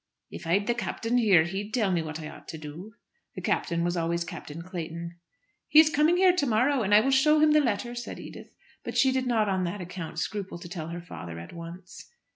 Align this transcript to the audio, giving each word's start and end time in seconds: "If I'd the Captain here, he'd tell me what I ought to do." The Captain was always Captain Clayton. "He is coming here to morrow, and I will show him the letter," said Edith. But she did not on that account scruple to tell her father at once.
"If 0.31 0.47
I'd 0.47 0.65
the 0.65 0.73
Captain 0.73 1.19
here, 1.19 1.43
he'd 1.43 1.75
tell 1.75 1.91
me 1.91 2.01
what 2.01 2.19
I 2.19 2.27
ought 2.27 2.47
to 2.47 2.57
do." 2.57 2.95
The 3.35 3.41
Captain 3.41 3.83
was 3.83 3.95
always 3.95 4.23
Captain 4.23 4.63
Clayton. 4.63 5.19
"He 5.67 5.79
is 5.79 5.91
coming 5.91 6.17
here 6.17 6.35
to 6.37 6.47
morrow, 6.47 6.81
and 6.81 6.91
I 6.91 7.01
will 7.01 7.11
show 7.11 7.39
him 7.39 7.51
the 7.51 7.61
letter," 7.61 7.93
said 7.93 8.19
Edith. 8.19 8.49
But 8.83 8.97
she 8.97 9.11
did 9.11 9.27
not 9.27 9.47
on 9.47 9.63
that 9.65 9.79
account 9.79 10.17
scruple 10.17 10.57
to 10.57 10.67
tell 10.67 10.87
her 10.87 11.01
father 11.01 11.37
at 11.37 11.53
once. 11.53 12.09